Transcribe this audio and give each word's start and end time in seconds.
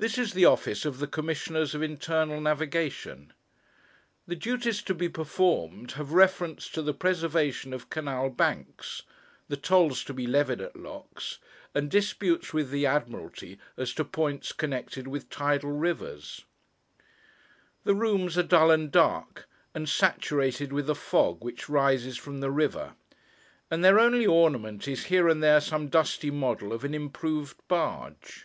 This 0.00 0.16
is 0.16 0.32
the 0.32 0.44
office 0.44 0.84
of 0.84 1.00
the 1.00 1.08
Commissioners 1.08 1.74
of 1.74 1.82
Internal 1.82 2.40
Navigation. 2.40 3.32
The 4.28 4.36
duties 4.36 4.80
to 4.82 4.94
be 4.94 5.08
performed 5.08 5.90
have 5.98 6.12
reference 6.12 6.68
to 6.68 6.82
the 6.82 6.94
preservation 6.94 7.72
of 7.72 7.90
canal 7.90 8.30
banks, 8.30 9.02
the 9.48 9.56
tolls 9.56 10.04
to 10.04 10.14
be 10.14 10.24
levied 10.24 10.60
at 10.60 10.76
locks, 10.76 11.38
and 11.74 11.90
disputes 11.90 12.52
with 12.52 12.70
the 12.70 12.86
Admiralty 12.86 13.58
as 13.76 13.92
to 13.94 14.04
points 14.04 14.52
connected 14.52 15.08
with 15.08 15.30
tidal 15.30 15.72
rivers. 15.72 16.44
The 17.82 17.96
rooms 17.96 18.38
are 18.38 18.44
dull 18.44 18.70
and 18.70 18.92
dark, 18.92 19.48
and 19.74 19.88
saturated 19.88 20.72
with 20.72 20.86
the 20.86 20.94
fog 20.94 21.42
which 21.42 21.68
rises 21.68 22.16
from 22.16 22.38
the 22.38 22.52
river, 22.52 22.94
and 23.68 23.84
their 23.84 23.98
only 23.98 24.28
ornament 24.28 24.86
is 24.86 25.06
here 25.06 25.26
and 25.28 25.42
there 25.42 25.60
some 25.60 25.88
dusty 25.88 26.30
model 26.30 26.72
of 26.72 26.84
an 26.84 26.94
improved 26.94 27.56
barge. 27.66 28.44